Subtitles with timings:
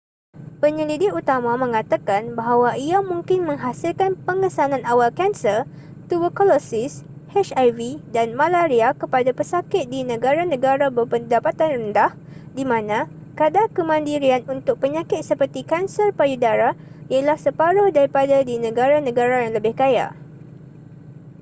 [0.61, 5.57] penyelidik utama mengatakan bahawa ia mungkin menghasilkan pengesanan awal kanser
[6.09, 6.93] tuberkulosis
[7.33, 7.79] hiv
[8.15, 12.11] dan malaria kepada pesakit di negara-negara berpendapatan rendah
[12.57, 12.99] di mana
[13.39, 16.69] kadar kemandirian untuk penyakit seperti kanser payu dara
[17.13, 20.07] ialah separuh daripada di negara-negara yang lebih kaya